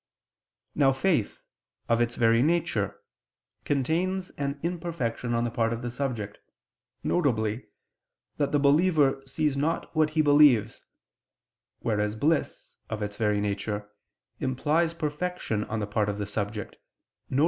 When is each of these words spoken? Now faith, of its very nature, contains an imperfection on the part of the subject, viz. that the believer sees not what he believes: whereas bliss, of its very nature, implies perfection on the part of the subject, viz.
Now 0.73 0.93
faith, 0.93 1.41
of 1.87 2.01
its 2.01 2.15
very 2.15 2.41
nature, 2.41 3.01
contains 3.65 4.31
an 4.31 4.59
imperfection 4.63 5.35
on 5.35 5.43
the 5.43 5.51
part 5.51 5.71
of 5.71 5.83
the 5.83 5.91
subject, 5.91 6.39
viz. 7.03 7.61
that 8.37 8.51
the 8.51 8.57
believer 8.59 9.21
sees 9.27 9.55
not 9.55 9.95
what 9.95 10.09
he 10.17 10.23
believes: 10.23 10.83
whereas 11.81 12.15
bliss, 12.15 12.77
of 12.89 13.03
its 13.03 13.15
very 13.15 13.39
nature, 13.39 13.91
implies 14.39 14.95
perfection 14.95 15.65
on 15.65 15.77
the 15.77 15.85
part 15.85 16.09
of 16.09 16.17
the 16.17 16.25
subject, 16.25 16.77
viz. 17.29 17.39